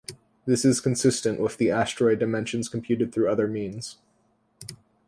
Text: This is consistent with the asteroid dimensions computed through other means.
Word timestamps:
This 0.47 0.65
is 0.65 0.81
consistent 0.81 1.39
with 1.39 1.57
the 1.57 1.69
asteroid 1.69 2.17
dimensions 2.17 2.67
computed 2.69 3.13
through 3.13 3.29
other 3.29 3.47
means. 3.47 3.99